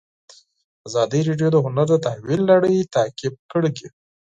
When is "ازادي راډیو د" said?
0.87-1.57